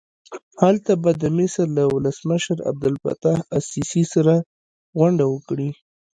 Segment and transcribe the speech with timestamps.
[0.61, 4.35] هلته به د مصر له ولسمشر عبدالفتاح السیسي سره
[4.97, 5.69] غونډه وکړي.